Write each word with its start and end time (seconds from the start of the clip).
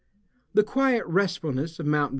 The 0.55 0.63
quiet 0.63 1.05
restfulness 1.05 1.77
of 1.79 1.85
Mt. 1.85 2.09